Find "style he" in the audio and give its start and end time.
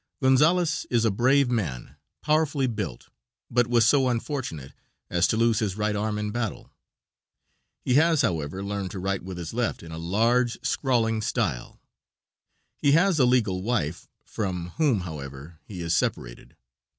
11.21-12.93